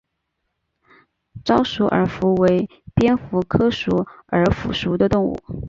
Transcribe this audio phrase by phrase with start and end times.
[1.45, 3.97] 沼鼠耳蝠为蝙蝠科鼠
[4.29, 5.37] 耳蝠属的动物。